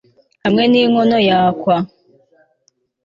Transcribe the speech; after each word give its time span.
hamwe 0.43 0.63
n'inkono 0.71 1.17
ya 1.29 1.39
kawa 1.61 1.75